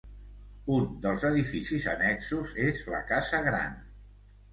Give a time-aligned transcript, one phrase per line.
[0.75, 3.77] Un dels edificis annexos és la Casa Gran.